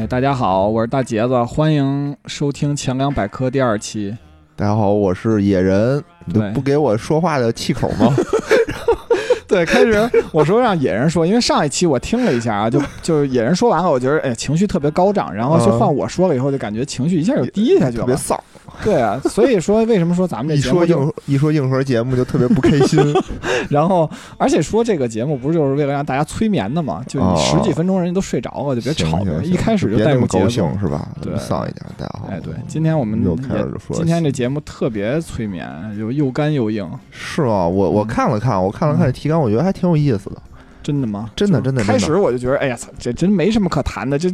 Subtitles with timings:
[0.00, 4.16] 哎，大家好，我是大杰子，欢迎收听前两百科第二期。
[4.56, 8.10] 大家好，我是野人，你都对不给我说话的气口吗？
[9.46, 18.04] 对，开始我说让野人说，因为上一期我听了一下啊，就 就是野人说完了，我觉得哎情绪特别高涨，然后就换我说了以后，就感觉情绪一下就低下去了。
[18.04, 18.42] 特别丧，
[18.84, 22.98] 对啊，所以说为什么说咱们一说这节目就，硬一说硬核节目就特别不开心。
[23.68, 27.02] 然后而且说这个节目不是就是为了让大家催眠的嘛？
[27.06, 30.48] 就十几分钟人家都睡着了，就别吵一开始别那么高带入节奏。
[30.48, 31.08] 兴是吧？
[31.20, 31.84] 对丧一点。
[31.96, 37.66] 大家好，哎，对，今天我们又开始说今天这节目特别催眠，又又干又硬，是吗？
[37.66, 40.36] 我我看了看，我看了看这提纲，我觉得还挺有意思的。
[40.82, 41.30] 真的吗？
[41.36, 44.32] 真的真的真的开始我就觉得，哎呀，操，这真没什么可谈的，这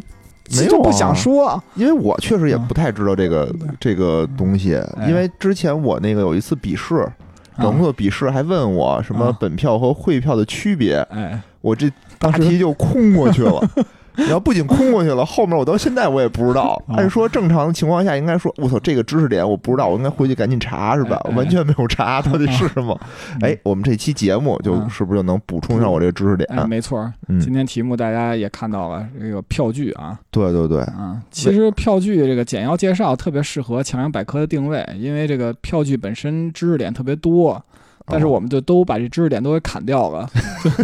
[0.59, 1.63] 没有不想说。
[1.75, 3.69] 因为我确实也不太知道这个嗯。
[3.81, 5.09] 这个东西，哎。
[5.09, 7.07] 因为之前我那个有一次笔试，
[7.59, 9.37] 整啊个笔试还问我什么啊。
[9.41, 13.63] 本票和汇票的区别，哎，我这当时大题就空过去了。
[14.17, 16.83] 然后不仅空过去了，后面我到现在我也不知道。
[16.89, 21.21] 啊按说正常的情况下，应该说，我操，这个知识点我不知道，我应该回去赶紧查，是吧？
[21.37, 22.99] 完全没有查到底是什么。
[23.41, 26.49] 哎，我们这期节目就啊是不是就能补充上我这个知识点？
[26.51, 37.63] 哎，没错今天题目大家也看到了，这个票据啊，对对对，啊，其实票据这个简要介绍特别适合强阳百科的定位，因为这个票据本身知识点特别多，
[38.07, 40.29] 但是哦我们就都把这知识点都给砍掉了，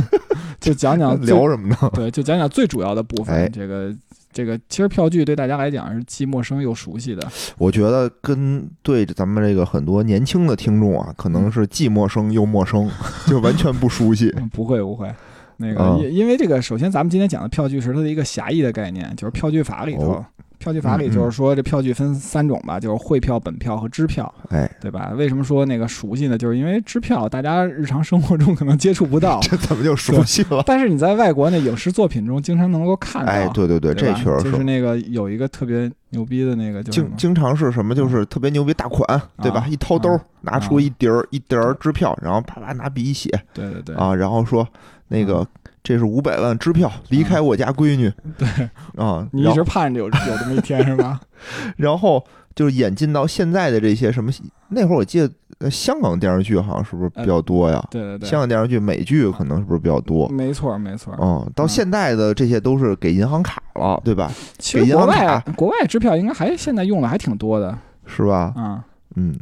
[0.63, 1.77] 就就讲讲聊什么呢？
[1.93, 3.35] 对，就讲讲最主要的部分。
[3.35, 3.95] 哎这个
[4.33, 7.29] 这个，其实票据对大家来讲是既陌生又熟悉的。
[7.59, 12.89] 我觉得跟对咱们这个很多年轻的听众啊，可能是既陌生又陌生，
[13.29, 14.33] 就完全不熟悉。
[14.39, 15.13] 嗯不会不会，
[15.59, 20.13] 那个嗯因因为这个，首先咱们今天讲的票据是它的一个狭义的概念，就是票据法里头。
[20.13, 20.27] 哦
[20.63, 25.11] 票据法里就是说，这票据分三种吧，就是汇票、本票和支票，哎，对吧？
[25.17, 26.39] 为什么说那个熟悉呢？
[26.39, 30.63] 就是因为支票大家日常生活中可能接触不到， 这怎么就熟悉了？
[30.65, 33.33] 但是你在外国那影视作品中经常能够看到。
[33.33, 36.93] 哎，对对对，这确实就是那个有一个特别牛逼的那个就？
[36.93, 39.67] 经经常是什么，就是特别牛逼大款，对吧啊？
[39.69, 44.67] 一掏兜啊拿出一叠儿一叠儿支票，然后啪啪拿笔一写对对对，啊，然后说
[45.09, 45.45] 那个
[45.83, 48.49] 这是五百万支票，离开我家闺女 对
[48.97, 51.21] 啊，你一直盼着有有这么一天是吧？
[51.77, 54.31] 然后就是演进到现在的这些什么，
[54.69, 55.29] 那会儿我记得
[55.59, 57.85] 呃香港电视剧好像是不是比较多呀？
[57.91, 60.29] 对对对，香港电视剧、美剧可能是不是比较多？
[60.29, 61.13] 没错没错。
[61.21, 64.31] 嗯，到嗯现在的这些都是给银行卡了，对吧？
[64.59, 67.77] 其实国给银行外卡国外支票应该还现在用的还挺多的
[68.07, 68.53] 是吧？
[68.57, 68.85] 啊，
[69.17, 69.35] 嗯，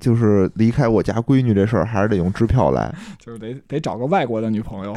[0.00, 2.92] 就是离开我家闺女这事儿，还是得用支票来。
[3.18, 4.94] 就是得得找个外国的女朋友，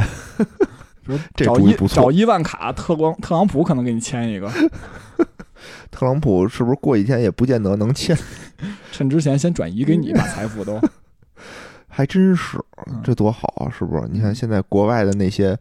[1.36, 4.50] 找一主意不错找伊万卡，特光特朗普可能给你签一个，
[5.92, 8.18] 特朗普是不是过几天也不见得能签？
[8.92, 10.80] 趁之前先转移给你，把财富都
[11.88, 12.58] 还真是
[12.88, 13.72] 嗯，这多好啊！
[13.78, 14.08] 是不是？
[14.12, 15.58] 你看现在国外的那些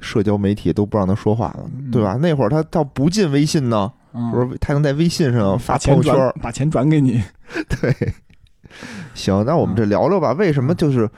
[0.00, 2.14] 社交媒体都不让他说话了，嗯对吧？
[2.20, 7.22] 那会儿他倒不进微信呢，嗯不是他能在微信上发朋友圈把钱转给你，
[7.80, 7.94] 对，
[9.14, 10.32] 行，那我们这聊聊吧。
[10.32, 11.08] 为什么就是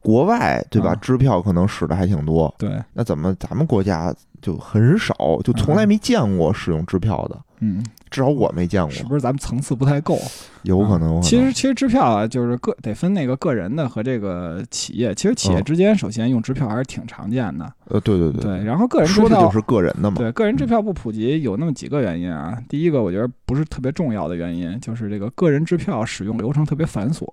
[0.00, 0.92] 国外对吧？
[0.94, 5.14] 嗯支票可能使的还挺多，对，那怎么咱们国家就很少，
[5.44, 7.38] 就从来没见过使用支票的？
[7.60, 10.18] 嗯，至少我没见过，是不是咱们层次不太够？
[10.62, 11.22] 有可能。
[11.22, 15.14] 其实其实支票啊，就是个得分那个个人的和这个企业。
[15.14, 18.64] 其实企业嗯之间首先用支票还是挺常见的，呃，对对对对。
[18.64, 20.16] 然后个人支票就是个人的嘛。
[20.18, 22.58] 对个人支票不普及有那么几个原因啊。
[22.68, 27.24] 第一个，我觉得不是特别重要的原因，就是这个个人支票使用流程特别繁琐。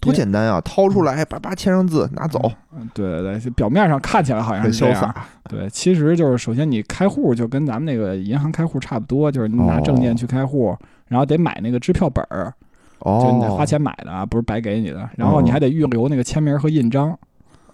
[0.00, 0.60] 多简单啊！
[0.60, 2.40] 掏出来，叭叭签上字，拿走，
[2.72, 5.14] 嗯，对对对，表面上看起来好像很潇洒。
[5.48, 10.76] 对，其实就是首先你开户就跟咱们那个银行开户差不多，就是你拿证件去开户，
[11.08, 12.52] 然后得买那个支票本儿，
[13.00, 15.08] 就你得哦花钱买的啊，不是白给你的。
[15.16, 17.16] 然后你还得预留那个签名和印章。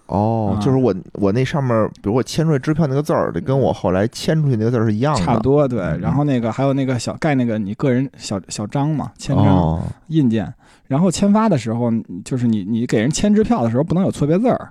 [0.07, 5.81] 哦，啊就是我我那上面，比如我签出来支票那个字儿，得跟我后来签出去那个字儿是一样的，差不多，对。
[5.81, 10.53] 嗯然后那个还有那个小盖那个你个人小小章嘛，签章、哦，印件。
[10.93, 11.91] 然后签发的时候，
[12.23, 14.71] 就是你你给人签支票的时候不能有错别字儿，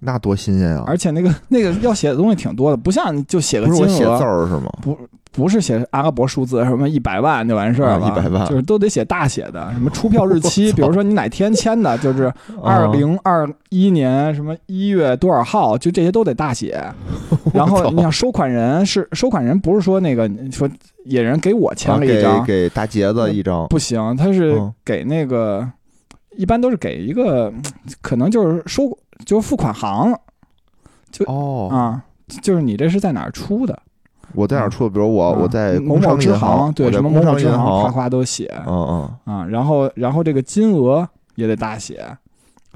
[0.00, 0.84] 那多新鲜啊！
[0.86, 4.70] 而且那个那个要写的东西挺多的，不像就写个金额，我写字儿是吗？
[5.30, 16.82] 不是写阿拉伯数字，什么一百万就完事儿了，啊100万就是都得写大写的，什么出票日期，比如说你哪天签的，就是二啊零二一年什么一月多少号，就这些都得大写。
[17.54, 20.68] 然后你想收款人是收款人，不是说那个你说
[21.04, 25.64] 野人给我签啊了一张，给给大杰子一张，不行，他是嗯给那个，
[26.36, 27.52] 一般都是给一个，
[28.00, 28.84] 可能就是收
[29.24, 30.14] 就是付款行
[31.10, 32.02] 就哦，啊，
[32.42, 33.78] 就是你这是在哪儿出的？
[34.34, 34.90] 我在哪儿出的？
[34.90, 39.46] 比如我啊我在某某支行，对什么某某支行，哗行，哗都写嗯嗯，啊。
[39.46, 42.04] 然后然后这个金额也得大写，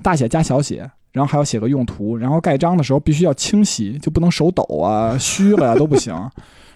[0.03, 0.91] 大写加小写。
[1.13, 6.11] 然后还要写个用途，然后盖章的时候必须要清晰，就不能手抖啊、虚了呀、都不行。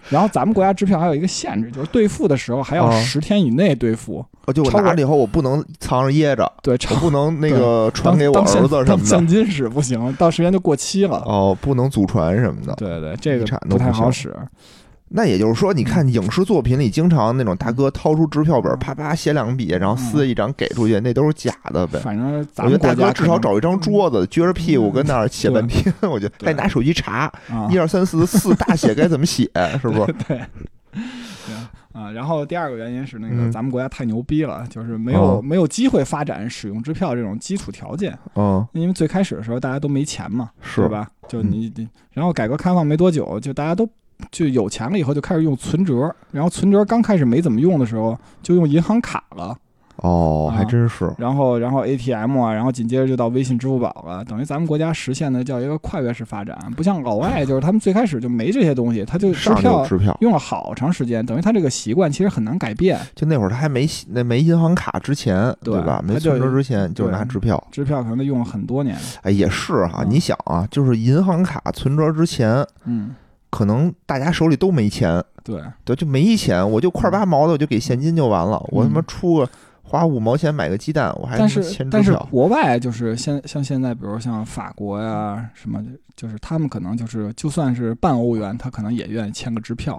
[0.09, 4.25] 然后咱们国家支票还有一个限制，就是兑付的时候还要哦十天以内兑付。
[4.45, 8.85] 哦，就我超过拿了以后，我不能藏着掖着，对，不能那个传给我儿子什么的。
[8.85, 11.21] 当现金使不行，到时间就过期了。
[11.25, 12.73] 哦，不能祖传什么的。
[12.75, 14.33] 对对，这个不太好使。
[15.09, 21.99] 那也就是说，你看影视作品里经常那种大哥掏出支票本，啪啪写两笔，然后撕一张给出去，那都是假的呗。
[21.99, 22.45] 反正。
[22.53, 26.47] 咱我觉得大们国家哥至少找一张桌子，撅着屁股跟那儿写半天，我觉得对。
[26.47, 29.49] 还拿手机查啊一二三四四大写该怎么写，
[29.81, 30.13] 是不是？
[30.27, 30.41] 对。
[30.91, 31.55] 对
[31.93, 33.51] 啊，然后第二个原因是那个嗯。
[33.51, 35.41] 咱们国家太牛逼了，就是没有哦。
[35.41, 40.87] 没有机会发展使用支票这种基础条件，嗯，因为最开始的时候大家都没钱嘛，是。
[40.87, 41.07] 吧？
[41.27, 41.73] 就你
[42.11, 43.89] 然后改革开放没多久，就大家都
[44.31, 49.55] 就有钱了以后就开始用存折，然后存折刚开始没怎么用的时候就用银行卡了，
[49.97, 51.11] 哦，还啊真是。
[51.17, 62.99] 然后然后 ATM 啊，然后紧接着就到微信、支付宝了，等于咱们国家实现的叫一个跨越式发展，不像老外，就是他们最开始就没这些东西，他就支票支票，用了好长时间，等于他这个习惯其实很难改变。
[63.15, 66.03] 就那会儿他还没那没银行卡之前，对吧？
[66.05, 67.61] 没存折之前就是拿支票。
[67.71, 73.15] 支票可能得用了很多年，哎，也是哈，嗯你想啊，就是银行卡存折之前，嗯，
[73.49, 78.63] 可能大家手里都没钱，对，对，就没钱，我就块八毛的，我就给现金就完了。
[78.69, 79.49] 我他妈嗯出个
[79.83, 82.13] 花五毛钱买个鸡蛋，我还但是但是。
[82.29, 89.97] 国外就是现像现在，比如像法国呀什么的，就是他们可能就是就算是半欧元，他可能也愿意签个支票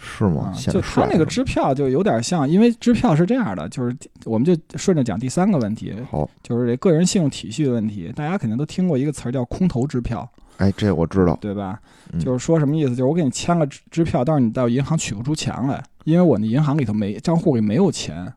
[0.00, 0.56] 是吗啊。？
[0.56, 8.12] 就他那个支票就有点像，因为支票是这样的，就是我们就顺着讲第三个问题，好，就是这个人信用体系的问题。
[8.14, 11.36] 大家肯定都听过一个词儿叫空头支票，哎，这我知道。
[11.40, 11.80] 对吧？
[12.12, 12.90] 嗯就是说什么意思？
[12.90, 18.32] 就是我给你签个支支票，但是你到银行取不出钱来，因为我那银行里头没账户里没有钱。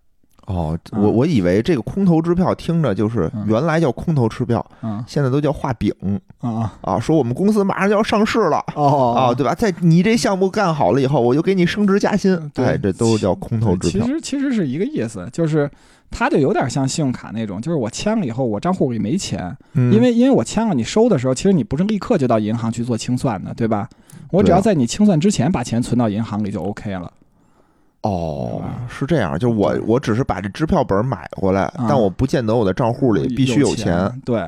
[0.47, 5.93] 哦，嗯我我以为这个空头支票听着就是嗯原来叫空头支票，嗯现在都叫画饼
[6.39, 8.63] 啊啊，说我们公司马上就要上市了。
[8.75, 9.53] 哦啊，对吧？
[9.53, 14.05] 在你这项目干好了以后，我就给你升职加薪，对哎，这都叫空头支票。
[14.05, 15.69] 其实其实是一个意思，就是
[16.09, 23.87] 它就有点像信用卡那种，就是我签了以后，我账户里没钱，嗯因为因为我签了，你收的时候，其实你不是立刻就到银行去做清算的，对吧？
[24.31, 27.11] 我只要在你清算之前把钱存到银行里就 OK 了。
[28.03, 34.41] 哦，是这样，就我我只是把这支票本买回来，啊但我不见得我的账户里必须有钱。，对。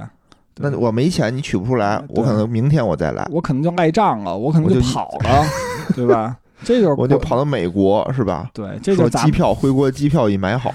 [0.55, 5.43] 对那我没钱，你取不出来，我可能明天我再来，我可能就赖账了，我可能就跑了，
[5.95, 6.37] 对吧？
[6.63, 8.51] 这就是我就跑到美国是吧？
[8.53, 10.71] 对，这就是机票回国机票一买好，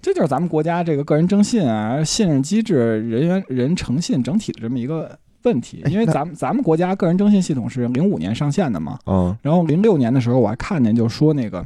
[0.00, 5.82] 这就是咱们国家这个个人征信啊、信任机制、人员人诚信整体的这么一个问题。
[5.86, 11.64] 因为咱们咱们国家个人征信系统是零五年上线的嘛，嗯然后零六年的时候我还看见就说那个。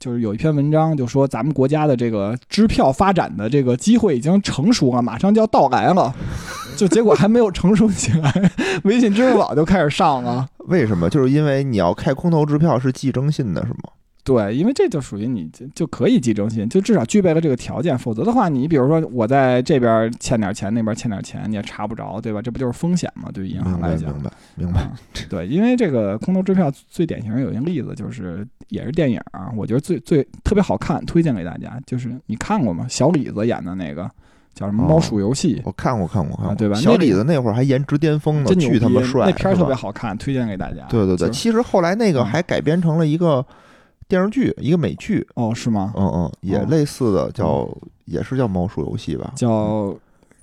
[0.00, 6.14] 就是有一篇文章就说咱们国家的这个支票发展的这个机会已经成熟了，马上就要到来了，
[6.76, 8.32] 就结果还没有成熟起来，
[8.84, 10.46] 微信、支付宝就开始上了。
[10.68, 11.10] 为什么？
[11.10, 13.90] 就是因为你要开空头支票是寄征信的，是吗？
[14.28, 22.42] 对，因为这就属于你就就可以寄征信，就至少具备了这个条件，否则的话，你比如说我在这边欠点钱，那边欠点钱，你也查不着，对吧？
[22.42, 23.30] 这不就是风险吗？
[23.32, 24.82] 对于银行来讲，明白明白。
[24.82, 24.92] 啊
[25.30, 32.84] 对，因为这个空头支票最典型有一个例子，就是也是电影啊，我觉得最最特别好看，推荐给大家，就是你看过吗？
[32.86, 34.06] 小李子演的那个
[34.54, 40.84] 叫什么《哦猫鼠游戏》我看过看过看过，啊对吧小那李子那会儿还颜值巅峰呢，真巨他妈帅，那片儿特别好看，推荐给大家。
[40.90, 43.44] 对对对，其实后来那个嗯还改编成了一个
[44.08, 45.92] 电视剧，一个美剧，哦，是吗？
[45.94, 47.68] 嗯嗯，也哦类似的叫，
[48.06, 49.32] 也是叫猫鼠游戏吧？
[49.36, 49.94] 叫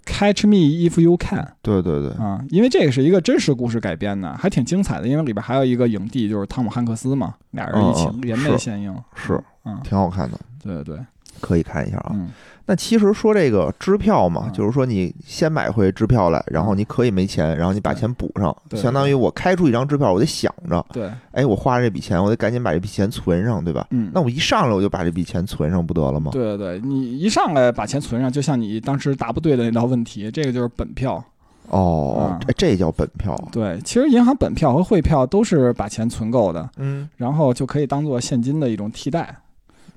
[0.06, 1.48] Catch Me If You Can。
[1.64, 5.08] 对对对，啊，因为这个是一个真实故事改编的，还挺精彩的。
[5.08, 8.96] 因为里边还有一个影帝，就是汤姆汉克斯嘛，俩人一起联袂是献映。
[9.16, 11.06] 是嗯，挺好看的，对对对，
[11.40, 12.12] 可以看一下啊。
[12.14, 12.30] 嗯
[12.68, 23.86] 那其实说这个支票嘛，嗯就是说你先买回支票来，然后你可以没钱，然后你把钱补上，相当于我开出一张支票，我得想着，对，哎，我花了这笔钱，我得赶紧把这笔钱存上，对吧？
[23.92, 26.32] 嗯，那我一上来我就把这笔钱存上不得了吗？
[26.34, 31.24] 对对对，你一上来把钱存上，就像你当时答不对的那道问题， 这个就是本票。
[31.70, 33.36] 哦这叫本票。
[33.52, 39.36] 对，其实银行本票和汇票都是把钱存够的，嗯，然后就可以当做现金的一种替代。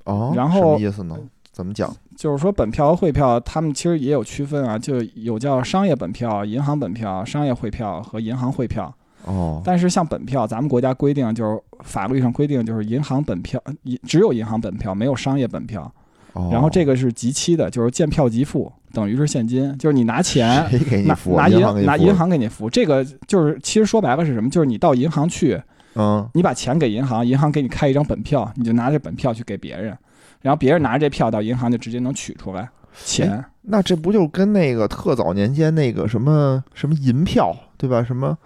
[0.09, 1.17] 哦，然后什么意思呢？
[1.53, 1.95] 怎么讲？
[2.17, 8.93] 就是说，本票和汇票，他们其实也有区分啊，就有叫商业本票、银行本票、商业汇票和银行汇票。
[9.25, 15.83] 哦，但是像本票，咱们国家规定就是法律上规定就是银行本票，银只有银行本票，没有商业本票。
[16.35, 20.47] 哦然后这个是即期的，就是见票即付，等于是现金，就是你拿钱
[21.35, 22.71] 拿银拿银，行给你付。
[22.71, 24.49] 这个就是其实说白了是什么？
[24.49, 25.61] 就是你到银行去，
[25.99, 29.97] 嗯，你把钱给银行，银行给你开一张本票，你就拿这本票去给别人，
[30.41, 32.69] 然后别人拿着这票到银行就直接能取出来
[33.05, 33.45] 钱。
[33.63, 38.03] 那这不就跟那个特早年间那个什么什么银票，对吧？
[38.03, 38.39] 什么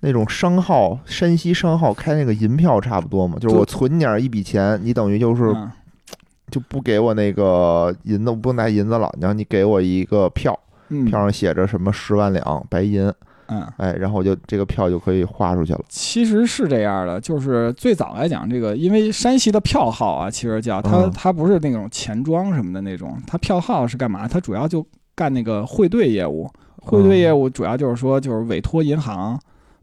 [0.00, 5.70] 那种商号，山西商号开那个银票差不多嘛，就是我存你点儿一笔钱，你等于就是嗯
[6.50, 13.12] 就不给我那个银子，不拿银子了，然后你给我一个票，嗯票上写着什么十万两白银，
[13.50, 15.80] 嗯，哎，然后我就这个票就可以花出去了。
[15.88, 24.28] 其实是这样的，就是最早来讲，这个因为山西的票号啊，其实叫它嗯它不是那种钱庄什么的那种，它票号是干嘛？
[24.28, 29.38] 它主要就干那个汇兑业务，汇兑业务主要就是说就是委托银行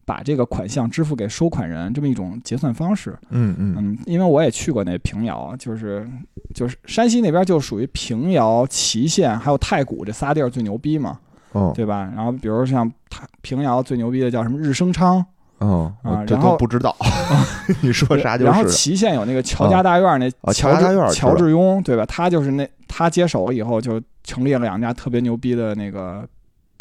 [0.06, 3.14] 把这个款项支付给收款人这么一种结算方式。
[3.30, 6.08] 嗯嗯嗯，因为我也去过那平遥，就是
[6.56, 11.20] 就是山西那边就属于平遥、祁县还有太谷这仨地儿最牛逼嘛，
[11.54, 12.12] 哦对吧？
[12.16, 15.24] 然后比如像太平遥最牛逼的叫什么日升昌，
[15.60, 16.96] 哦，我这都不知道，
[17.82, 18.70] 你说啥就是然后是。
[18.70, 22.06] 祁县有那个乔家大院那啊乔乔家大院治乔知道致庸，对吧？
[22.06, 26.28] 他就是那他接手了以后就成立了两家特别牛逼的那个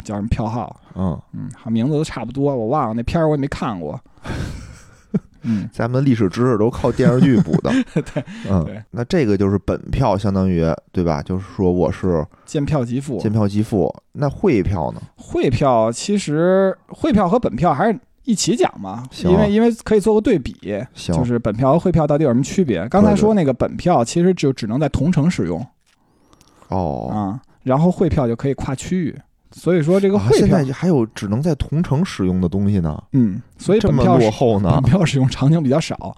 [0.03, 3.99] 叫什么票号，嗯，嗯，好名字都差不多，我忘了那片儿我也没看过。
[5.43, 7.71] 嗯，咱们历史知识都靠电视剧补的。
[7.93, 11.21] 对，嗯对，那这个就是本票，相当于对吧？
[11.21, 13.17] 就是说我是见票即付。
[13.19, 13.93] 见票即付。
[14.13, 15.01] 那汇票呢？
[15.15, 20.55] 汇票其实汇票和本票还是一起讲嘛，因为因为可以做个对比，
[20.93, 22.87] 就是本票和汇票到底有什么区别？
[22.89, 25.65] 刚才说那个本票其实就只能在同城使用
[26.69, 29.15] 哦，啊，然后汇票就可以跨区域，
[29.51, 34.83] 所以说这个啊汇票现在，还有只能在同城使用的东西呢，嗯，所以本票是落后呢本？
[34.83, 36.15] 票使用场景比较少，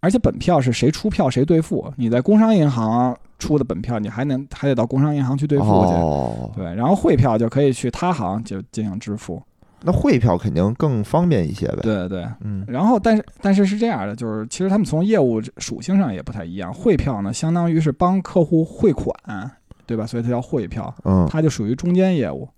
[0.00, 5.92] 而且本票是谁出票谁兑付，你在工商银行出的本票，你还能还得到工商银行去兑付去。
[5.94, 9.42] 哦，对，然后汇票就可以去他行就进行支付。
[9.82, 16.72] 那汇票肯定更方便一些呗。，对对，嗯，然后，但是但是是这样的，就是其实他们从业务属性上也不太一样。
[16.72, 19.14] 汇票呢，相当于是帮客户汇款，
[19.86, 20.06] 对吧？
[20.06, 22.48] 所以它叫汇票，嗯，它就属于中间业务。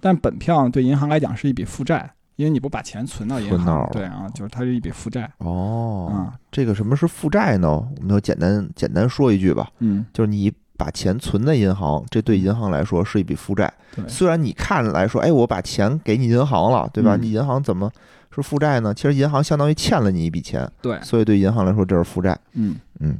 [0.00, 5.30] 但本票，对银行来讲是一笔负债，因为你不把钱存到银行对啊，就是它是一笔负债。
[5.38, 7.68] 哦嗯，这个什么是负债呢？
[7.68, 13.72] 我们就简单简单说一句吧，嗯，就是你把钱存在银行，这对银行来说是一笔负债。
[14.06, 17.16] 虽然你看来说，哎，我把钱给你银行了，对吧？
[17.16, 17.90] 嗯你银行怎么
[18.32, 18.94] 是负债呢？
[18.94, 22.38] 其实银行相当于欠了你一笔钱，对，所以对银行来说这是负债。
[22.52, 23.18] 嗯嗯，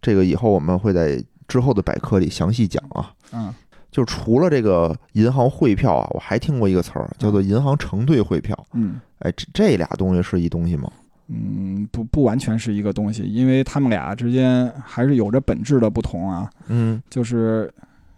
[0.00, 3.12] 这个以后我们会在之后的百科里详细讲啊。
[3.32, 3.52] 嗯，
[3.94, 8.58] 就除了这个银行汇票啊，我还听过一个词儿叫做银行承兑汇票。
[8.72, 10.90] 嗯哎，这这俩东西是一东西吗？
[11.28, 16.50] 嗯，不不完全是一个东西，因为他们俩之间还是有着本质的不同啊。
[16.66, 17.72] 嗯，就是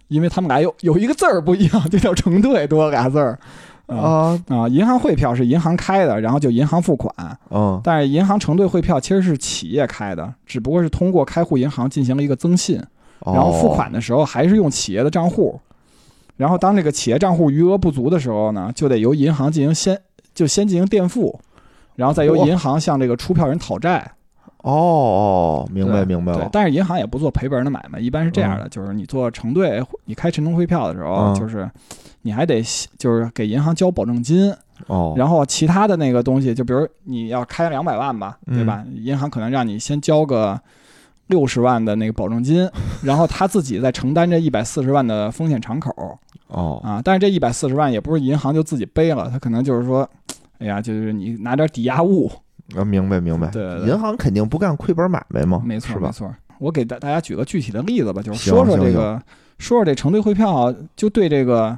[0.08, 3.38] 因为他们俩有有一个字儿不一样，就叫承兑，多了俩字儿。
[3.84, 7.14] 啊啊，啊，银行汇票是银行开的，然后就银行付款。
[7.50, 12.82] 嗯，但是银行承兑汇票其实是企业开的，只不过是通过开户银行进行了一个增信，
[13.26, 15.60] 然后付款的时候还是用企业的账户。
[16.36, 20.00] 然后当这个企业账户余额不足的时候呢，就得由银行进行先
[20.34, 21.38] 就先进行垫付，
[21.94, 24.12] 然后再由银行向这个出票人讨债。
[24.62, 26.48] 哦哦，明白对对明白了，。
[26.50, 31.70] 但是银行也不做赔本的买卖，一般是这样的，就是你做承兑，你开城通汇票的时候，嗯就是
[32.22, 32.60] 你还得
[32.98, 34.52] 就是给银行交保证金，
[34.88, 38.84] 哦，然后其他的那个东西，就比如你要开两百万吧，嗯对吧？
[38.92, 40.60] 银行可能让你先交个
[41.28, 42.68] 六十万的那个保证金，
[43.02, 45.90] 然后他自己再承担这一百四十万的风险敞口
[46.48, 47.00] 哦，啊。
[47.04, 50.08] 但是这一百四十万也不是银行就自己背了，他可能就是说，
[50.58, 52.30] 哎呀，就是你拿点抵押物，
[52.76, 53.48] 啊，明白明白。
[53.48, 55.98] 对对对银行肯定不干亏本买卖嘛，没错？
[56.00, 56.32] 没错。
[56.58, 59.20] 我给大大家举个具体的例子吧，就是说说这个，
[59.58, 61.76] 说说这承兑汇票，就对这个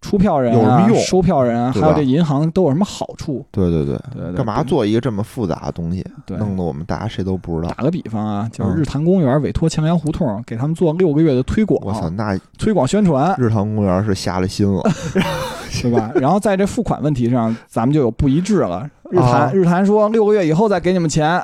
[0.00, 3.44] 出票人啊有什么用、收票人还有这银行都有什么好处？
[3.50, 7.84] 对对对，对对干嘛做一个这么复杂的东西，对，弄得我们大家谁都不知道打。
[7.84, 14.82] 个比方啊，就是嗯日坛公园委托强阳胡同给他们做六个月的推我操，广、那推广宣传，日坛公园是瞎了心了。
[15.82, 16.10] 对吧？
[16.16, 18.88] 然后在这付款问题上，咱们就有不一致了。
[19.10, 21.40] 日坛、啊日坛说六个月以后再给你们钱，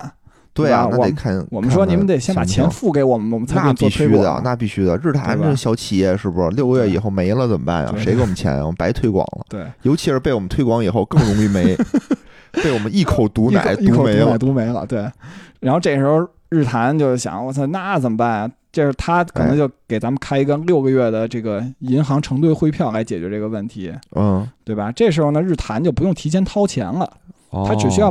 [0.57, 1.47] 对啊，我那得看。
[1.51, 4.41] 我们说你们得先把钱付给我们，我们才给那必须的，。
[4.43, 4.97] 那必须的。
[4.97, 7.91] 日坛这小企业是不是六个月以后没了怎么办呀？
[7.93, 8.61] 对谁给我们钱呀？
[8.63, 9.45] 我们白推广了。
[9.49, 11.77] 对，尤其是被我们推广以后更容易没，
[12.65, 14.39] 被我们一口毒奶毒奶毒没了。
[14.39, 14.87] 毒没了。
[14.87, 15.07] 对，
[15.61, 18.51] 然后这时候日坛就想，我操，那怎么办啊？
[18.73, 24.93] 这是他可能就给咱们开一个六个月的这个银行承兑汇票来解决这个问题，嗯，对吧？
[24.93, 27.11] 这时候呢，日坛就不用提前掏钱了，
[27.49, 28.11] 哦他只需要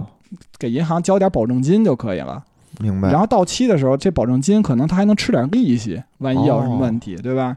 [0.57, 2.43] 给银行交点保证金就可以了。
[2.79, 3.09] 明白。
[3.09, 7.55] 然后到期的时候，这保证金可能他还能吃点利息，万一有什么问题，对吧？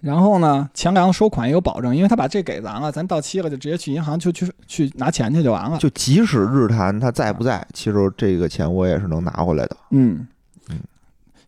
[0.00, 5.78] 然后呢，钱粮收款也有保证，因为他把这给咱了，咱到期了就直接去银行就去去拿钱去就完了。
[5.78, 9.76] 就即使日坛他在不在，其实这个钱我也是能拿回来的。
[9.90, 10.26] 嗯
[10.70, 10.80] 嗯，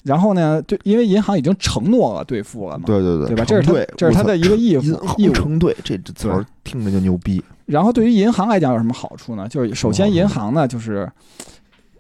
[0.05, 3.45] 然后呢，对，因为银行已经承诺了兑付了嘛，对对对，对吧？
[3.45, 4.83] 这是他对，这是他的一个义务
[5.19, 5.35] 义务。
[5.35, 7.43] 行承兑，这这词儿听着就牛逼。
[7.67, 9.49] 然后对于银行来讲有什么好处呢？
[9.49, 11.11] 就是首先哦银行呢，就是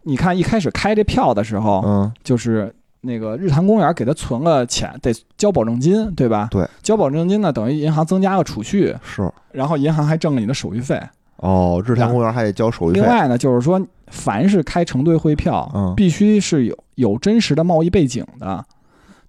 [0.02, 6.48] 你看一开始开这票的时候，嗯，就是那个日坛公园给他存了钱，得交保证金，对吧？
[6.50, 11.00] 对，交保证金呢，等于银行增加了储蓄，是然后银行还挣了你的手续费。
[11.36, 13.00] 哦，日坛公园还得交手续费。
[13.00, 18.64] 另外呢，就是说，凡是开承兑汇票，嗯必须是有有真实的贸易背景的，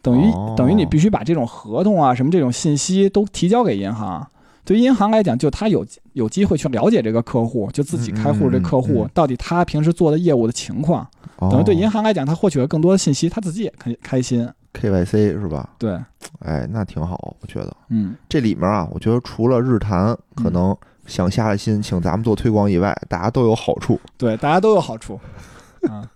[0.02, 4.26] 等于、哦等于你必须把这种合同啊什么这种信息都提交给银行。
[4.66, 11.08] 对于银行来讲，就他有有机会去了解这个客户，就自己开户这客户嗯到底他平时做的业务的情况，
[11.40, 14.50] 等于对银行行来讲，他获取了更多的信息，他自己也开开心。
[14.74, 15.70] KYC 是吧？
[15.80, 15.98] 对，
[16.40, 23.98] 哎，那挺好，我觉得嗯，这里面啊，我觉得除了日坛可能想下了心请咱们做推广以外，大家都有好处。
[24.18, 25.18] 对，大家都有好处。
[25.90, 26.08] 嗯，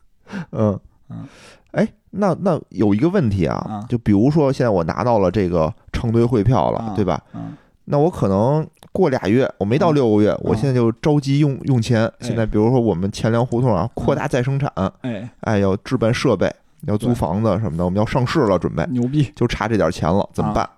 [0.51, 0.79] 嗯
[1.09, 1.25] 嗯，
[1.71, 7.23] 哎，那那有一个问题啊啊，就比如说现在我拿到了这个承兑汇票了啊，对吧？
[7.33, 7.55] 嗯，
[7.91, 12.09] 那我可能过俩月，我没到嗯六个月，我现在就着急用用钱。
[12.21, 16.53] 现在比如说我们钱粮胡同啊，扩大再生产，哎，哎，要置办设备，
[16.85, 19.31] 要租房子什么的，我们要上市了，准备牛逼。
[19.35, 20.69] 就差这点钱了，怎么办？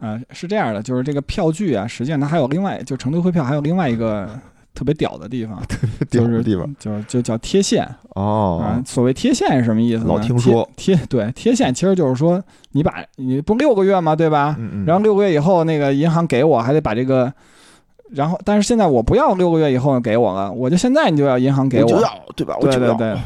[0.00, 4.28] 呃，是这样的，就是这个票据啊，实际上它还有另外，就承兑汇票还有另外一个
[4.74, 5.60] 特别屌的地方，
[6.10, 8.82] 就是屌的地方就是就叫贴现啊哦。。
[8.86, 10.06] 所谓贴现是什么意思呢？
[10.08, 14.14] 老听说贴贴对贴现，其实就是说你把你不六个月吗？
[14.14, 14.54] 对吧？
[14.58, 17.32] 嗯嗯，然后六个月以后，那个银行给我还得把这个，
[18.10, 21.88] 然后但是现在我不要六个月以后给我了，我就现在你就要银行给我。
[21.88, 22.56] 就要对吧？
[22.60, 23.16] 对对对，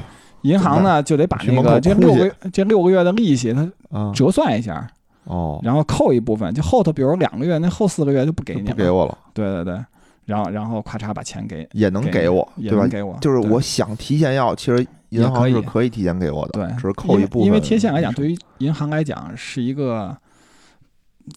[0.43, 4.13] 银行呢就得把那个这六个这六个月的利息它啊。
[4.15, 4.87] 折算一下，
[5.25, 9.85] 哦，然后扣一部分，就后头比如两个月，那后四个月就不给你，不给我了，对对对，
[10.33, 12.89] 然后然后咔嚓把钱给也能给给我，对吧也能？
[12.89, 17.47] 给我，就是我想提前要，其实银行是可以提前给我的，对只是扣一部分。
[17.47, 20.17] 因为贴现来讲，对于银行来讲是一个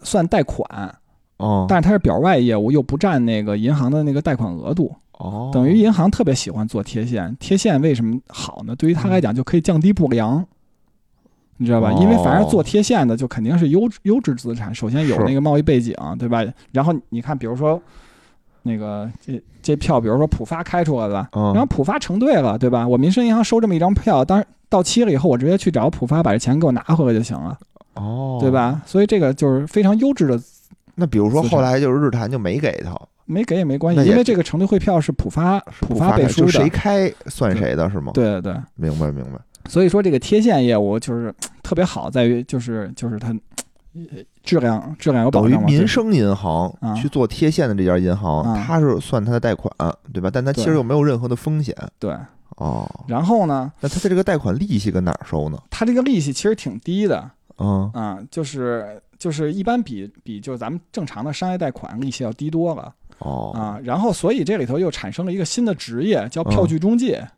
[0.01, 0.65] 算贷款，
[1.37, 7.35] 哦，但是它是表外业务，又不占那个银行的那个贷款额度，哦，等于银行特别喜欢做贴现。
[7.37, 8.73] 贴现为什么好呢？
[8.77, 10.45] 对于他来讲就可以降低不良。
[11.57, 11.89] 你知道吧？
[11.91, 16.45] 哦因为反正做贴现的，就肯定是优质优质资产，首先有那个贸易背景，对吧？
[16.73, 17.81] 然后你看，比如说
[18.67, 22.87] 那个这这票，比如说浦发开出来了，嗯，然后浦发承兑了，对吧？
[22.87, 27.55] 我民生银行收这么一张票，当然到期了以后，我直接去找浦发把这钱给我拿回来就行了，
[27.93, 28.49] 哦，对？
[28.49, 28.81] 吧？
[28.83, 30.41] 所以这个就是非常优质的，
[30.95, 38.55] 那比如说后来就是日坛就没给他，没给也没关系，因为这个承兑汇票是浦发浦发背书就谁，开算谁的是吗？，对对对。
[38.75, 39.39] 明白明白。
[39.69, 43.29] 所以说这个贴现业务就是特别好，在于就是就是它
[43.93, 45.57] 呃质量质量有保等于。
[45.65, 49.73] 民生银行啊去做贴现的这家银行，啊它是算它的贷款，
[50.13, 50.29] 对吧？
[50.31, 52.15] 但它其实又没有任何的风险对，
[52.57, 52.89] 哦。
[53.07, 55.57] 然后呢，那它的这个贷款利息跟哪儿收呢？
[55.69, 63.79] 它这个利息其实挺低的嗯，啊，就是就是一般比比就是咱们正常的商业贷款利息要低多了哦，啊。
[63.83, 67.19] 然后所以这里头又产生了一个新的职业，叫票据中介。
[67.19, 67.29] 嗯，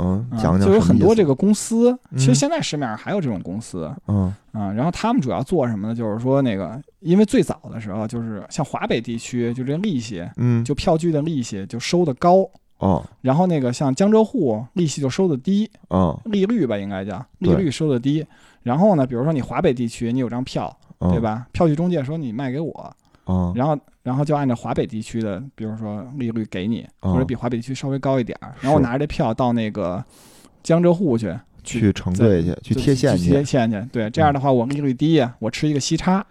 [0.00, 4.72] 啊讲讲就有很多这个公司，其实嗯现在市面上还有这种公司嗯啊。
[4.72, 5.94] 然后他们主要做什么呢？
[5.94, 18.26] 就是说那个，因为最早的时候，就是像华北地区，就这利息，嗯，就票据的利息就收的高，哦然后那个像江浙沪利息就收的低，嗯利率吧应该叫利率收的低。
[18.62, 21.18] 然后呢，比如说你华北地区你有张票，嗯，对？
[21.18, 21.46] 吧？
[21.52, 22.94] 票据中介说你卖给我，
[23.30, 30.04] 嗯，然后然后就按照华北地区的，比如说利率给你，嗯或者比华北地区稍微高一点儿，然后我拿着这票到那个
[30.62, 33.44] 江浙沪去去承兑去，去贴现去贴。
[33.44, 33.80] 现去。
[33.92, 36.26] 对，这样的话我利率低呀，我吃一个息差。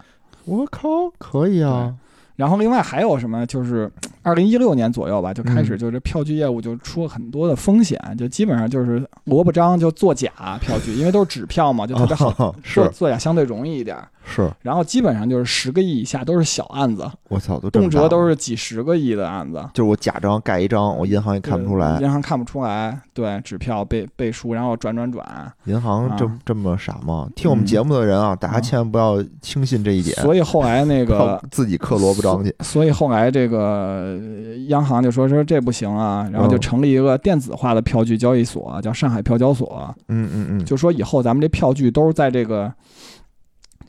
[0.46, 1.94] 我靠，可以啊！
[2.36, 3.46] 然后另外还有什么？
[3.46, 3.92] 就是
[4.24, 14.08] 二零一六年左右吧，就开始嗯就是票据业务就出了很多的风险，就基本上就是萝卜章就作假票据，因为都是纸票嘛，就特别好 是作假相对容易一点儿。
[14.30, 19.68] 是，然后基本上就是十个亿以下都是小案子，我操，都动辄都是几十个亿的案子。
[19.74, 21.98] 就是我假章盖一张，我银行也看不出来。
[22.00, 27.28] 银行看不出来，对，纸票背背书，然后转转转，银行这啊这么傻吗？
[27.36, 32.54] 听我们嗯节目的人啊，大家啊千万不要轻信这一点，所以后来那个，自己刻萝卜章去。
[32.62, 34.20] 所以后来这个呃
[34.68, 42.72] 央行就说说这不行啊，然后就嗯成立一个电子化的票据交易所，叫上海票交所，嗯嗯嗯，就说以后咱们这票据都是在这个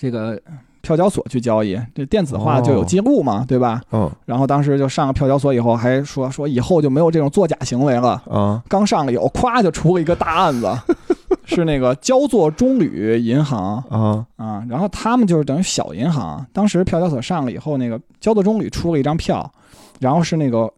[0.01, 0.41] 这个
[0.81, 3.83] 票交所去交易，这电子化就有哦记录嘛，对吧？
[3.93, 8.13] 嗯然后当时就上了票交所以后，还说说以后就没有这种作假行为了。
[8.31, 10.67] 啊刚上了以后，咵就出了一个大案子，
[11.45, 16.45] 是那个焦作中旅银行啊啊，然后他们就是等于小银行。
[16.51, 19.53] 当时票交所上了以后，那个焦作中旅出了一张票，
[19.99, 20.73] 然后是那个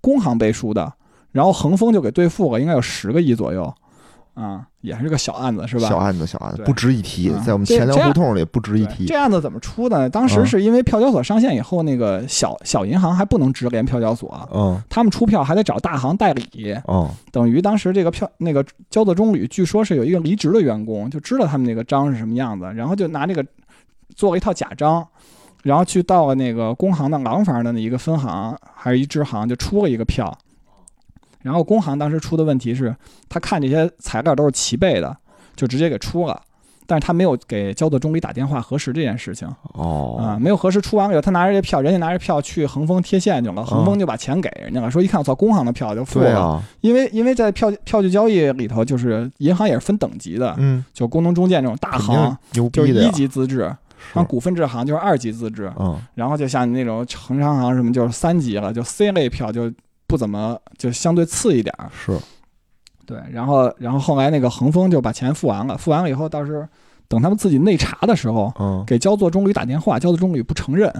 [0.00, 0.90] 工行背书的，
[1.30, 3.70] 然后恒丰就给兑付了，应该有十个亿左右。
[4.34, 5.86] 啊，也是个小案子是吧？
[5.86, 9.18] 小案子，小案子，不值一提啊，在我们钱粮胡同里不值一提对这。
[9.18, 10.08] 案子怎么出呢？
[10.08, 23.44] 当时嗯是因为票交所上线以后，那个小小银行还不能直连票交所，嗯他们出票还得找大行代理，嗯等于当时这个票那个交作中旅，据说是有一个离职的员工就知道他们那个章是什么样子，然后就拿这个
[24.16, 25.06] 做了一套假章，
[25.62, 30.34] 然后去到了那个工行的廊坊的那一个分行还是一支行，就出了一个票。
[31.42, 32.94] 然后工行当时出的问题是，
[33.28, 35.16] 他看这些材料都是齐备的，
[35.56, 36.40] 就直接给出了。
[36.84, 55.98] 但是他没有给焦作中理打电话核实这件事情啊、哦，没有核实出完了以后，他拿着这票，人家拿着票去恒丰贴现去了，恒丰就把钱给人家了，说一看我操，工行的票就付了，啊，因为因为在票票据交易里头，就是银行也是分等级的，嗯，就工农中建这种大行就是一牛逼的呀，级资质，是像股份制行就是二级资质，嗯。
[56.14, 59.72] 然后就像你那种恒商行什么就是三级了，就 C 类票就
[60.12, 61.88] 不怎么就相对次一点儿。
[61.90, 62.14] 是
[63.06, 66.68] 对，然后然后后来那个恒丰就把钱付完了，付完了以后，倒是
[67.08, 70.92] 等他们自己内查的时候，嗯，给焦作中旅打电话，焦作中旅不承认，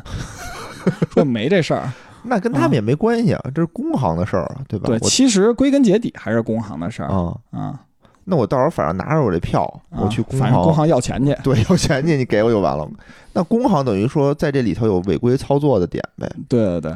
[1.13, 1.93] 说没这事儿。
[2.25, 4.87] 那跟他们也没关系啊，这是工行的事儿啊，对吧？
[4.87, 7.81] 对，其实归根结底还是工行的事儿啊，啊。
[8.25, 11.37] 那我到时候反正拿着我这票，啊我去工反正工行要钱去。
[11.43, 12.89] 对，要钱去你给我就完了。
[13.33, 16.31] 那工行等于说在这里头有违规操作的点呗。
[16.49, 16.95] 对对对，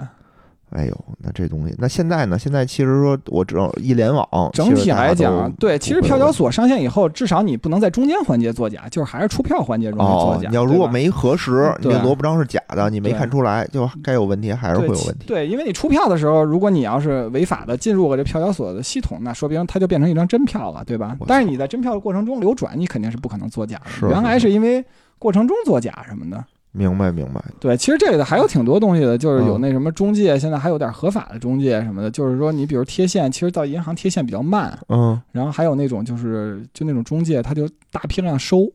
[0.71, 2.39] 哎呦，那这东西，那现在呢？
[2.39, 15.27] 现在其实说我只要一联网，整体来讲，对，其实票交所所上线以后，至少你不能在中间环节作假，就是还是出票环节中作假。，哦你要如果没核实，你萝卜章是假的，你没看出来，就该有问题还是会有问题。
[15.27, 21.17] 对，因为你出票的时候，如果你要是违法的进入了这票交所的系统，那说不定它就变成一张真票了，对吧？
[21.27, 24.09] 但是你在真票的过程中流转，你肯定是不可能作假的是的。
[24.09, 24.85] 原来是是因为
[25.19, 26.45] 过程中作假什么的。
[26.77, 38.71] 明白明白，对，其实这里头还有挺多东西的，就是有嗯那什么中介，现在还有点合法的中介什么的，就是说你比如贴现，其实到银行贴现比较慢，嗯，然后还有那种就是就那种中介，他就大批量收，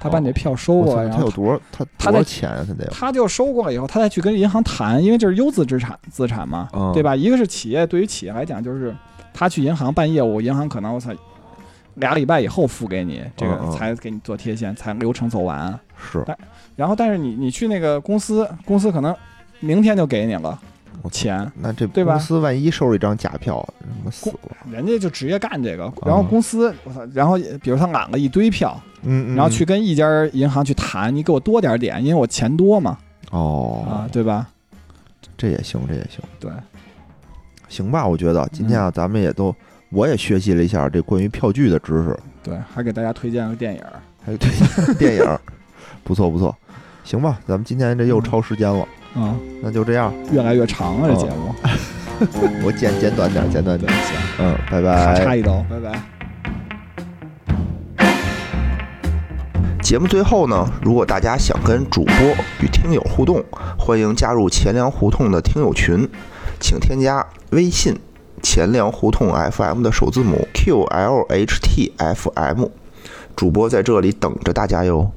[0.00, 1.60] 他把你这票收过来，然后他有多少？
[1.70, 2.64] 他他多少钱啊？
[2.66, 7.14] 他得他就收过来以后，他再去跟银行谈，因为这是优质资产资产嘛，嗯对吧？
[7.14, 8.94] 一个是企业，对于企业来讲，就是
[9.32, 11.12] 他去银行办业务，银行可能我操
[11.98, 15.78] 俩礼拜以后付给你，这个才给你做贴现，才流程走完。
[15.96, 16.24] 是
[16.76, 19.14] 然后但是你你去那个公司，公司可能
[19.60, 20.58] 明天就给你了
[21.10, 24.38] 钱，那这对吧公司万一收了一张假票，他妈死了。
[24.70, 32.98] 人家就直接干这个，然后公司我操，然后比如他揽了一堆票，嗯，嗯然后去跟一家银行去谈，你给我多点点，因为我钱多嘛，
[33.30, 34.48] 哦啊，，对吧？
[35.36, 36.50] 这也行，这也行，对，
[37.68, 38.06] 行吧？
[38.06, 39.54] 我觉得今天啊，咱们也都
[39.90, 43.82] 我也学习了一下这关于票据的知识，对，还给大家推荐个电影，
[44.24, 44.50] 还有对
[44.96, 45.38] 电影，
[46.04, 46.54] 不错不错。
[47.04, 51.54] 行吧，咱们今天这又超时间了，啊，那就这样，越来越长了这节目，
[52.66, 55.24] 我简简短点，简短对，点，行，嗯，拜拜。
[55.24, 55.98] 咔嚓一刀，拜拜。
[59.82, 62.14] 节目最后呢，如果大家想跟主播
[62.60, 63.42] 与听友互动，
[63.78, 66.06] 欢迎加入钱粮胡同的听友群，
[66.60, 67.98] 请添加微信
[68.42, 71.88] “钱粮胡同 FM” 的首字母 QLHTFM，
[73.36, 75.10] 主播在这里等着大家哟。